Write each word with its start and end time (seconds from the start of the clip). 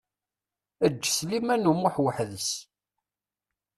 Eǧǧ 0.85 1.03
Sliman 1.17 1.69
U 1.71 1.73
Muḥ 1.75 1.95
weḥd-s. 2.03 2.51